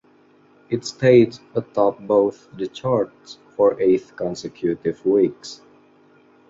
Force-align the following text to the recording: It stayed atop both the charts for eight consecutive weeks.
It 0.71 0.83
stayed 0.83 1.37
atop 1.53 1.99
both 1.99 2.49
the 2.57 2.65
charts 2.65 3.37
for 3.55 3.79
eight 3.79 4.13
consecutive 4.15 5.05
weeks. 5.05 5.61